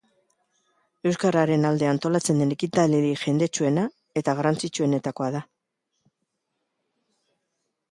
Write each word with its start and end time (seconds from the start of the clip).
Euskararen 1.09 1.67
alde 1.69 1.89
antolatzen 1.89 2.41
den 2.43 2.55
ekitaldirik 2.55 3.25
jendetsuena 3.27 3.85
eta 4.23 4.35
garrantzitsuenetakoa 4.41 5.31
da. 5.39 5.45